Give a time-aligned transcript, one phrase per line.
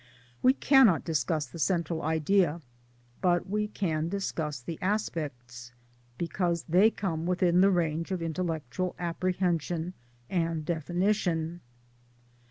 [0.41, 2.63] We cannot discuss the central idea,
[3.21, 5.73] but we can discuss the aspects,
[6.17, 9.93] because they come within the range of intellectual apprehension
[10.27, 11.61] and definition.